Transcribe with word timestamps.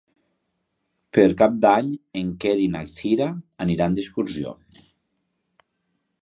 Per 1.17 1.25
Cap 1.41 1.59
d'Any 1.65 1.91
en 2.21 2.31
Quer 2.45 2.55
i 2.63 2.71
na 2.77 2.81
Cira 2.95 3.29
aniran 3.67 3.99
d'excursió. 4.01 4.55